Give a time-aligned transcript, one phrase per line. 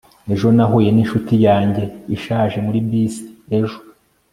[0.33, 1.83] ejo nahuye ninshuti yanjye
[2.15, 3.23] ishaje muri bisi
[3.57, 3.77] ejo